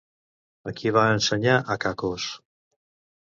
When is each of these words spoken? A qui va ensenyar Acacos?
A 0.69 0.71
qui 0.77 0.93
va 0.95 1.03
ensenyar 1.17 1.59
Acacos? 1.75 2.27